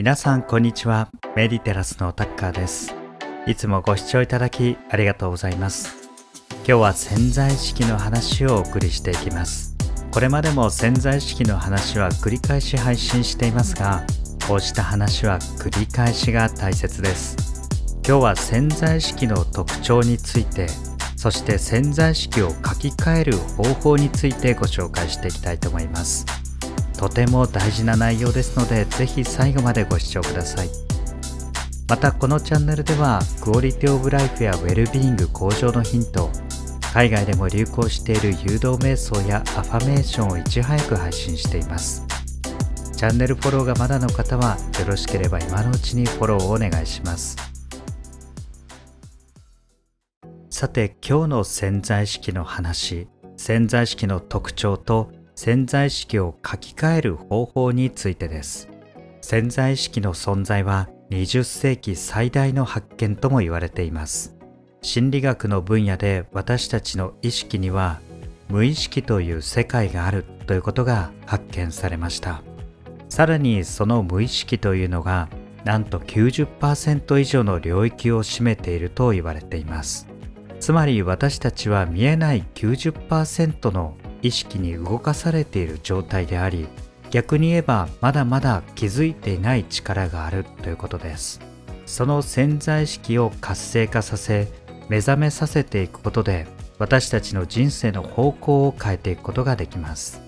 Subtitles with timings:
[0.00, 1.10] 皆さんこんにちは。
[1.36, 2.94] メディテラスのタッカーです。
[3.46, 6.08] いつもご視聴いただきありがとうございます。
[6.48, 9.76] 今日は潜在意識の話をお送りしていきます。
[10.10, 14.02] これまでも潜在意識の話は繰り返し配信していますが
[14.48, 17.36] こうした話は繰り返しが大切です。
[18.02, 20.68] 今日は潜在意識の特徴について
[21.14, 26.39] そして潜在意識を書き換える方法についてご紹介していきたいと思います。
[27.00, 30.68] とても大事な内容ですのでぜひ最後までご視聴ください。
[31.88, 36.30] またこのチャンネルではクオリティオブライフやウェルビーイング向上のヒント
[36.92, 42.06] 海外でも流行している誘導瞑想やアファメーションをいち早く配信しています。
[42.94, 47.34] チャンネルフォローがまだの方はよろしければ今のうちにフォローをお願いします。
[50.50, 53.08] さて今日の潜在意識の話
[53.38, 55.10] 潜在意識の特徴と
[55.42, 58.68] 潜在意識を書き換える方法についてです。
[59.22, 64.36] 潜在意識の存在は20世紀最大の発見とも言われています。
[64.82, 68.00] 心理学の分野で私たちの意識には
[68.50, 72.42] 無意識という世界があるということが発見されました。
[73.08, 75.30] さらにその無意識というのが
[75.64, 80.06] なんと90%以上の領域を占めていると言われています。
[80.60, 86.68] つまり私たちは見えない90%の意識に動かされている状態であり
[87.10, 91.40] 逆に言えばまだまだ気づいていない力があるということです。
[91.86, 94.46] その潜在意識を活性化させ
[94.88, 96.46] 目覚めさせていくことで
[96.78, 100.22] 私たちの人生の方向を変えていくことができます。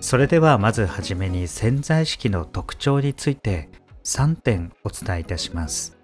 [0.00, 3.70] それではまずはじめに潜在意識の特徴について
[4.04, 5.98] 3点お伝えいたします。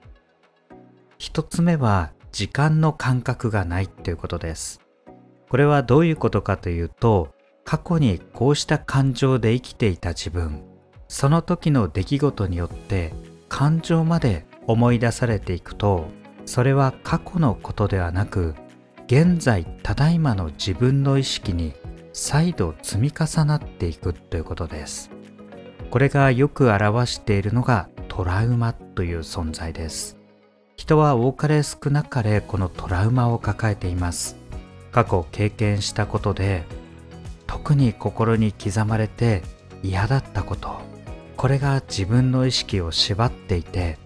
[1.18, 4.85] 1つ目は時間の感覚がないということです。
[5.48, 10.62] これはどういうことかというと過去にこうした感情で生きていた自分
[11.08, 13.12] その時の出来事によって
[13.48, 16.06] 感情まで思い出されていくと
[16.44, 18.54] それは過去のことではなく
[19.06, 21.74] 現在ただいまの自分の意識に
[22.12, 25.10] 再度積み重なっていくということです。
[25.90, 30.16] これがよく表しているのがトラウマという存在です。
[30.76, 34.36] 人は多かれ少なかれこのトラウマを抱えています。
[34.96, 36.64] 過去経験したことで
[37.46, 39.42] 特に心に刻まれて
[39.82, 40.80] 嫌だったこと
[41.36, 43.98] これが自分の意識を縛っていて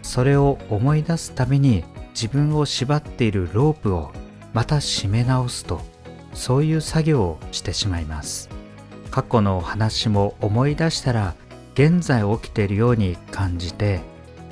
[0.00, 1.84] それを思い出すために
[2.14, 4.12] 自分を縛っているロープを
[4.54, 5.82] また締め直すと
[6.32, 8.48] そういう作業をしてしまいます。
[9.10, 11.34] 過去の話も思い出したら
[11.74, 14.00] 現在起きているように感じて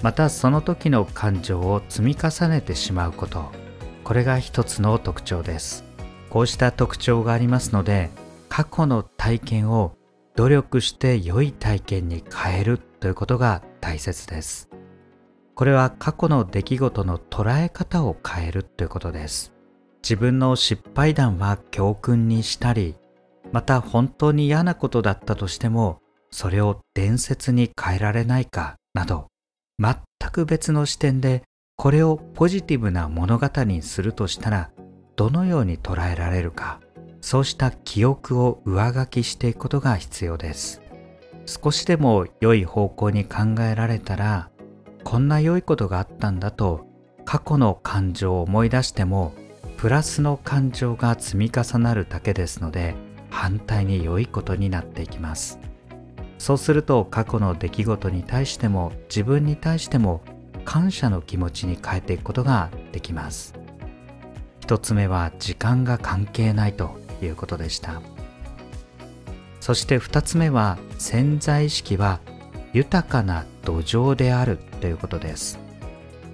[0.03, 3.68] またその時の感情を積み重ねてしまうこと。
[4.09, 5.85] これが一つの特徴です。
[6.31, 8.09] こうした特徴がありますので
[8.49, 9.99] 過去の体験を
[10.35, 14.71] 努力して良い体験に変えるということが大切です。
[15.55, 19.53] これは過去の出来事の捉え方を変えるということです。
[20.03, 22.95] 自分の失敗談は教訓にしたり
[23.53, 29.27] また本当に嫌なことだったとしてもそれを伝説に変えられないかなど
[29.79, 29.97] 全
[30.33, 31.43] く別の視点で
[31.81, 34.71] これをポジティブな物語にするとしたら
[35.15, 36.81] どのように捉えられるか
[37.21, 40.83] そうした記憶を上書きしていくことが必要です。
[41.47, 44.51] 少しでも良い方向に考えられたら
[45.05, 46.85] こんな良いことがあったんだと
[47.25, 49.33] 過去の感情を思い出しても
[49.77, 52.97] プラスの感情が積み重なるだけですので
[53.31, 55.61] 反対に良いことになっていきます。
[56.39, 60.23] そうすると過去の出来事に対しても自分に対しても
[60.69, 63.55] 感謝の気持ちに変えていくことができます。
[64.61, 68.03] 一つ目は時間が関係ないということでした。
[69.63, 72.21] そして二つ目は潜在意識は
[72.75, 75.59] 豊かな土壌であるということです。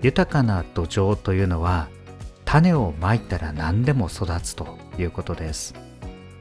[0.03, 1.87] 豊かな土壌というのは
[2.45, 5.75] 種をまいたら何でも育つということです。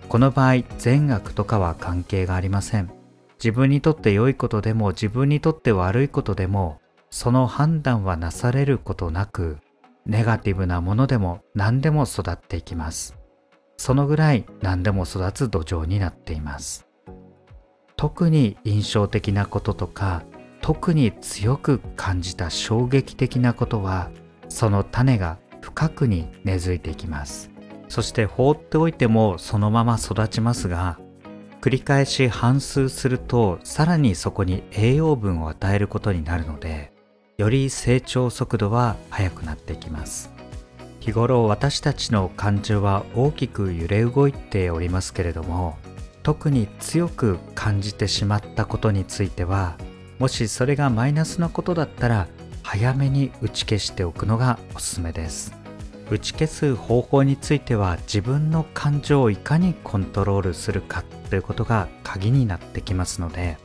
[0.09, 2.89] この場合善悪とかは関係がありません。
[3.35, 6.79] 自分にとって良いことでも自分にとって悪いことでも
[7.13, 9.59] その判断はなされることなく
[10.07, 13.15] ネガティブなものでも何でも育っていきます。
[13.77, 16.87] そのぐらい何でも育つ土壌になっています。
[17.97, 20.23] 特に印象的なこととか
[20.61, 24.09] 特に強く感じた衝撃的なことは
[24.49, 27.51] その種が深くに根付いていきます。
[27.89, 30.99] そして放っておいてもそのまま育ちますが
[31.61, 36.91] 繰り返し反数するとさらにそこに栄養分を与えることになるので
[37.43, 40.31] より成長速度は速くなってきます。
[41.01, 45.77] 日頃私たちの感情は大きく揺れ動いておりますけれども
[46.23, 49.75] 特に強く感じてしまったことについては
[50.19, 52.29] もしそれがマイナスなことだったら
[52.61, 55.53] 早めに打ち消しておくのがおすすめです。
[56.09, 63.57] 打ち消す方法については自分の感情をいかにコントロールするかということが鍵になってきますので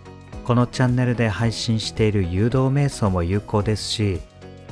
[0.48, 4.18] このチャンネルで配信している誘導瞑想も有効ですし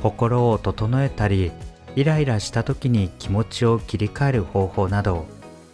[0.03, 1.53] 心を整えたり
[1.97, 5.27] イライラした時に気持ちを切り替える方法など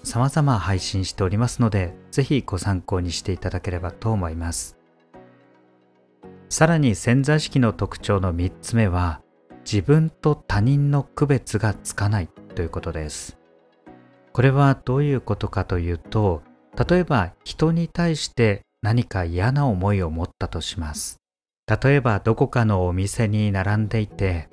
[0.03, 4.77] 様々配信しておりますのでぜひご参考にしていただければと思います。
[6.49, 9.21] さらに潜在意識の特徴の3つ目は
[9.65, 13.39] 自分と他人の区別がつかないということです。
[14.33, 16.43] これはどういうことかというと
[16.89, 21.23] 例えば人に対して何か嫌な思いを持ったとします。
[21.83, 24.49] 例えばどこかのお店に並んでいて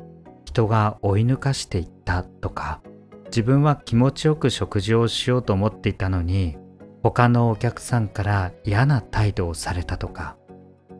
[0.46, 2.82] 人が追い抜かしていったとか
[3.26, 6.58] 自分は気持ちよく食事をしようと思っていたのに
[7.02, 10.38] 他のお客さんから嫌な態度をされたとか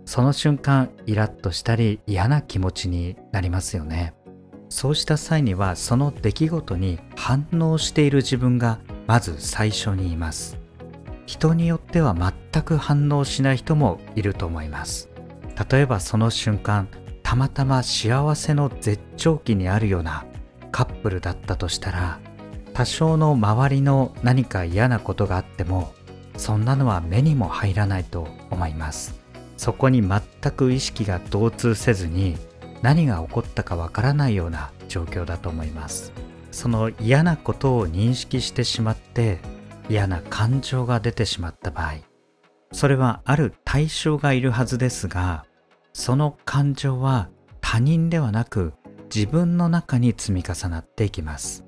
[0.06, 4.14] その瞬間イラッとしたり嫌な気持ちになりますよね
[4.70, 10.58] そうした際にはその出来事に反応している自分がまず最初にいます
[11.26, 15.10] 人によっては全く反応しない人もいると思います。
[15.70, 16.88] 例えばその瞬間
[17.24, 20.26] たまたま幸せの絶頂期にあるような
[20.72, 22.20] カップルだったとしたら
[22.74, 25.94] 多少の周りの何か嫌なことがあっても
[26.38, 29.20] そんなのは目にも入らないと思います。
[29.58, 30.22] そこに全
[30.54, 32.38] く意識が同通せずに
[32.82, 36.14] 何が起こったかわからないような状況だと思います。
[36.52, 39.40] その嫌なことを認識してしまって
[39.90, 41.96] 嫌な感情が出てしまった場合
[42.72, 45.46] それはある対象がいるはずですが
[45.94, 48.74] その感情は他人ではなく
[49.14, 51.66] 自分の中に積み重なっていきます。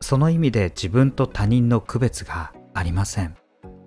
[0.00, 3.36] その意味で自分と他人の区別がありません。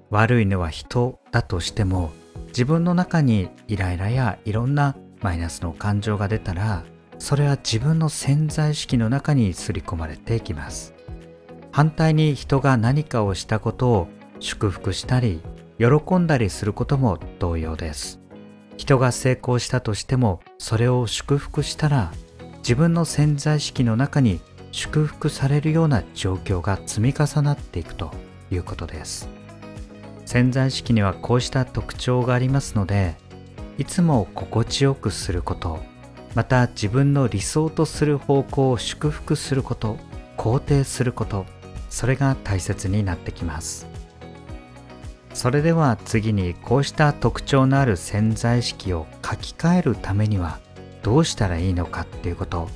[0.09, 2.11] 悪いのは人だとしても
[2.47, 6.83] 自分の中にイライラやいろんなマイナスの感情が出たら
[7.17, 10.94] それは自分の潜在意識の中に刷り込まれていきます。
[11.75, 14.07] 反対に人が何かをしたことを
[14.39, 15.41] 祝福したり
[15.77, 18.21] 喜んだりすることも同様です。
[18.77, 22.13] 人が成功したとしてもそれを祝福したら
[22.59, 24.39] 自分の潜在意識の中に
[24.71, 28.09] 祝福されるような状況が積み重なっていくと
[28.49, 29.27] いうことです。
[30.25, 33.17] 潜在意識にはこうした特徴がありますので
[33.77, 35.83] いつも心地よくすること
[36.35, 39.97] また自分の理想とする方向を祝福すること
[40.37, 41.45] 肯定すること
[41.95, 43.87] それが大切になってきます。
[45.33, 50.59] それでは次にこうした特徴のある潜在意識を書き換えるためには
[51.03, 52.67] どうしたらいいのかっていうこと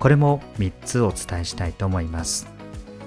[0.00, 2.48] これも3つお伝えしたいと思います。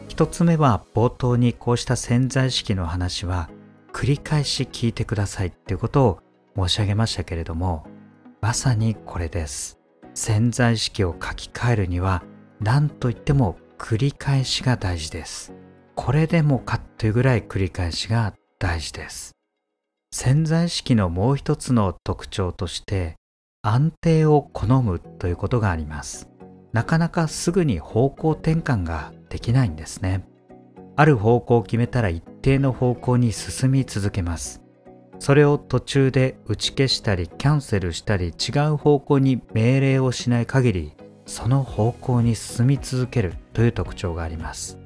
[0.07, 3.49] 1つ目は冒頭にこうした潜在意識の話は
[3.91, 6.19] 繰り返し聞いてくださいっていうことを
[6.55, 7.85] 申し上げましたけれども
[8.39, 9.79] まさにこれです。
[10.13, 12.23] 潜在意識を書き換えるには
[12.61, 15.53] 何といっても繰り返しが大事です。
[15.95, 19.31] これでもかというぐらい繰り返しが大事です。
[20.11, 23.15] 潜在意識のもう一つの特徴として
[23.61, 26.29] 安定を好むということがあります。
[26.73, 30.27] なかなかすぐに方向転換ができないんですね。
[30.95, 34.61] ある方向を決めたら一定の方向に進み続けます。
[35.19, 40.93] それを途中で打ち消したりキャンセルしたり違う方向に命令をしない限り
[41.27, 44.79] その方向に進み続けるという特徴があります。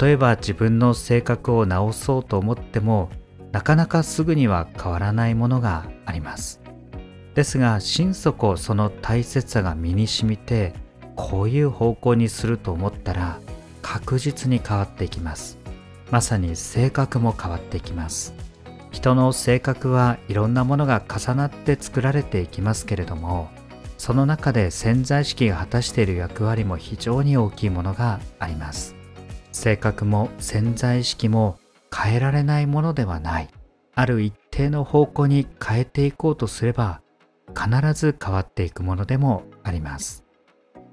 [0.00, 3.08] 例えば自分の性格を直そうと思っても
[3.52, 6.60] なかなかすぐには変わらないものがあります。
[7.34, 10.74] ですが心底その大切さが身に染みて
[11.16, 13.40] こういう方向にすると思ったら
[13.80, 15.58] 確実に変わっていきます。
[16.10, 18.34] まさに性格も変わっていきます。
[18.90, 23.48] 人の性格はいろんなものが重なって作られていきますけれども
[24.02, 28.96] その中で潜在意識が果たしている役割も非常に大きいものがあります。
[29.52, 31.56] 性格も潜在意識も
[31.96, 33.48] 変えられないものではない。
[33.94, 37.00] ある一定の方向に変えていこうとすれば
[37.56, 40.24] 必ず変わっていくものでもあります。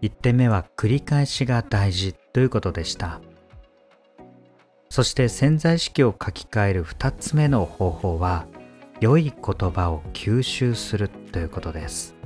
[0.04, 3.22] 1点目は繰り返しが大事ということでした。
[4.92, 8.46] そして潜在意識を書き換える2つ目の方法は
[9.02, 12.19] 良い言葉を吸収するということです。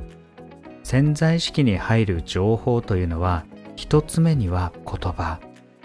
[0.93, 3.45] 潜在意識に入る情報というのは
[3.75, 5.39] 一つ目には言葉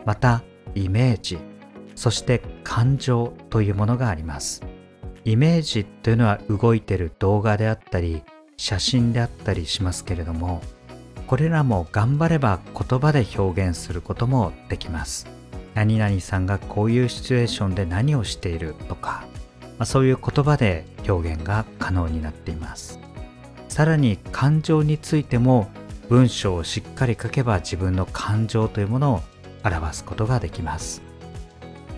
[0.04, 0.42] また
[0.74, 1.38] イメージ
[1.94, 4.62] そして感情というものがあります。
[5.24, 8.22] イメージというのは動いてる動画であったり
[8.58, 10.60] 写真であったりしますけれども
[11.26, 15.26] これらも頑張れば言葉で表現することもできます。
[15.72, 19.24] 何々さんがこういうシチュエーションで何をしているとか、
[19.78, 23.07] まあ、そういう言葉で表現が可能になっています。
[23.78, 25.68] さらに感情についても
[26.08, 29.20] 文章をしっかり書けば自分の感情というものを
[29.62, 31.00] 表すことができます。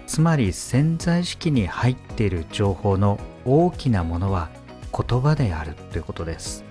[0.06, 4.50] つまり潜在意識に入っている情報の大きなものは
[4.92, 6.66] 言葉であるということです。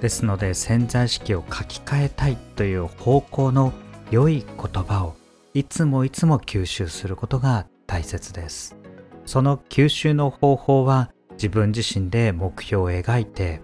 [0.00, 3.74] ですので潜在意識を書き換えたいという方向の
[4.10, 5.14] 良い言葉を
[5.52, 8.78] いつもいつも吸収することが大切です。
[9.26, 13.60] その吸収の方法は自分自身で目標を描いて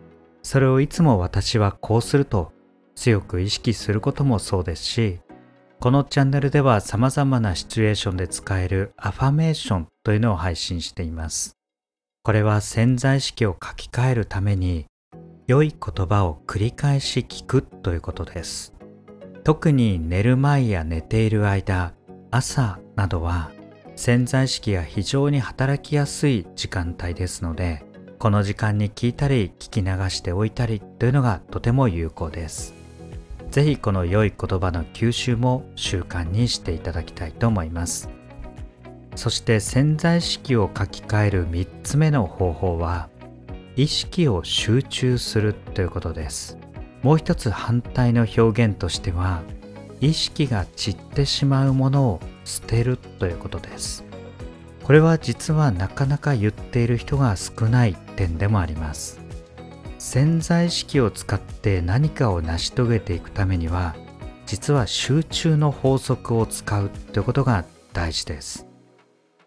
[0.50, 2.50] それをいつも私はこうすると
[2.96, 5.20] 強く意識することもそうですし
[5.78, 11.52] このチャンネルでは様々なシチュエーションで使えるアファメーションというのを配信しています。
[12.24, 14.86] これは潜在意識を書き換えるために
[15.46, 18.74] 良い言葉を繰り返し聞くということです。
[19.44, 21.94] 特に寝る前や寝ている間、
[22.32, 23.52] 朝などは
[23.94, 27.84] 潜在意識が非常に働きやすい時間帯ですので、
[28.20, 32.74] この時間に聞いたり聞き流しておいたりというのがとても有効です。
[33.50, 38.10] ぜひこの良い言葉の吸収も習慣にしていただきたいと思います。
[39.16, 43.08] そして潜在意識を書き換える3つ目の方法は
[43.74, 46.58] 意識を集中するということです。
[47.02, 49.40] もう一つ反対の表現としては
[50.02, 54.09] 意識が散ってしまうものを捨てるということです。
[54.90, 59.20] これは実はなかなか言っている人が少ない点でもあります。
[60.00, 63.94] 潜在意識を使って何かを成し遂げていくためには
[64.46, 68.66] 実は集中の法則を使うということが大事です。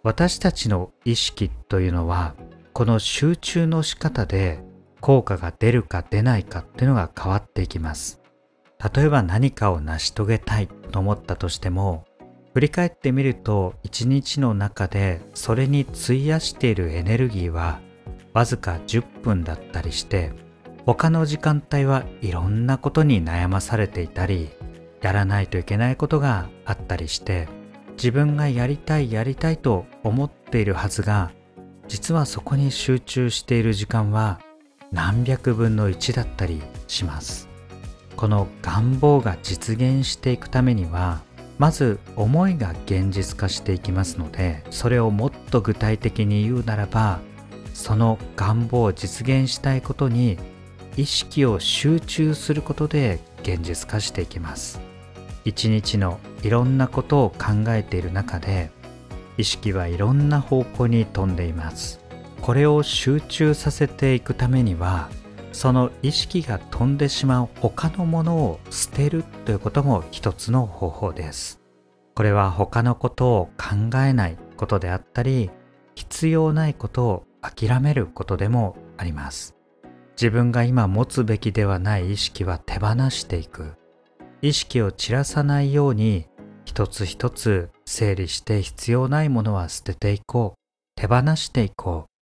[0.02, 2.36] 私たちの意識というのは
[2.72, 4.64] この集中の仕方で
[5.02, 8.22] 効果が出るか出ないかっていうのが変わっていきます。
[8.96, 12.06] 例えば何かを成し遂げたいと思ったとしても
[12.54, 17.80] 振り返ってみると一日の中でそれに費やしているエネルギーは
[18.34, 20.32] わずか10分だったりして
[20.86, 24.50] 他の時間帯はいろんなことに悩まされていたり
[25.02, 27.48] やらないといけないことがあったりして
[27.94, 31.32] 自分がやりたいやりたいと思っているはずが
[31.88, 34.40] 実はそこに集中している時間は
[34.92, 37.50] 何百分の1だったりします。
[38.16, 41.22] この願望が実現していくためには
[41.58, 47.20] まず思いが現実化していきますのでそれをもっと具体的に言うならば
[47.74, 50.38] その願望を実現したいことに
[50.96, 54.80] 意識を集中することで現実化していきます。
[55.44, 58.72] 一日のいろんなことを考えている中で
[59.38, 62.00] 意識はいろんな方向に飛んでいます。
[62.42, 65.10] これを集中させていくためには
[65.54, 71.62] その意識が飛んでしまう他のものを捨てるということも一つの方法です。
[72.16, 75.50] これは他のことを考えないことであったり
[75.96, 79.56] 必要ないことを諦めることでもあります。
[80.16, 83.74] 自分が今持つべきではない意識は手放していく。
[84.42, 86.28] 意識を散らさないように
[86.66, 90.60] 一つ一つ整理して必要ないものは捨てていこう。
[90.96, 92.13] 手放していこう。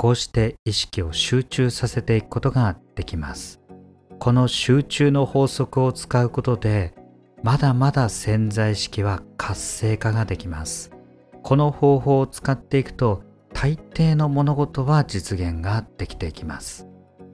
[0.00, 3.60] こうして意識を集中させていくことができます。
[4.18, 6.94] この集中の法則を使うことで
[7.42, 10.90] まだまだ潜在意識は活性化ができます。
[11.42, 16.88] この方法を使っていくと大抵の物事は実現ができていきます。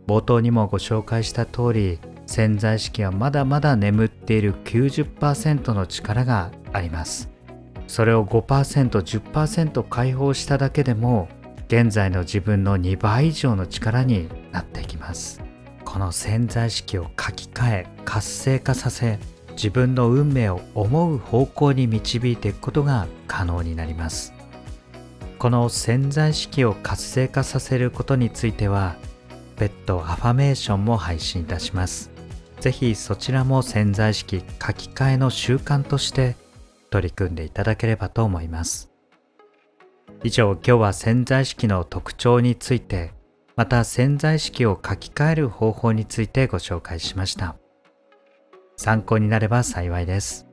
[0.08, 7.30] 冒頭にもご紹介した通り潜在意識はまだまだ眠っている90%の力があります。
[7.86, 11.28] それを 5%10% 解放しただけでも
[11.68, 15.40] 現在の自分の2倍以上の力になっていきます
[15.84, 19.18] この潜在意識を書き換え活性化させ
[19.50, 24.32] 自分の運命を思う方向に導いていくことが可能になります
[25.38, 28.96] この潜在意識を活性化させることについては
[29.56, 32.10] 別途アファメーションも配信いたします。
[32.60, 36.36] ぜひそちらも潜在意識書き換えの習慣として
[36.90, 38.95] 取り組んでいただければと思います。
[40.24, 43.12] 以上今日は潜在意識の特徴について
[43.56, 47.56] また潜在意識を書き換える方法についてご紹介しました。
[48.76, 50.46] 参考になれば幸いです。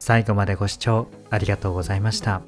[0.00, 2.42] 最後までご視聴ありがとうございました。